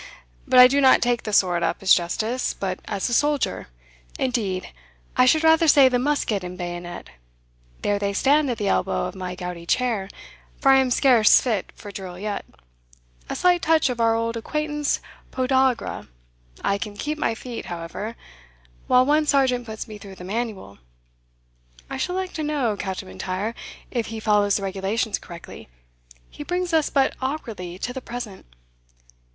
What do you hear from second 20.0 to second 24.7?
the manual. I should like to know, Captain M'Intyre, if he follows the